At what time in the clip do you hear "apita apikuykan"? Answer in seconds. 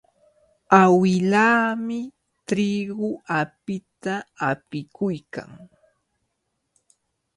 3.39-5.49